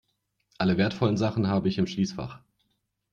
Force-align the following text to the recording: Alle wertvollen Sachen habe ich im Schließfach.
Alle 0.57 0.77
wertvollen 0.77 1.15
Sachen 1.15 1.45
habe 1.47 1.69
ich 1.69 1.77
im 1.77 1.85
Schließfach. 1.85 2.39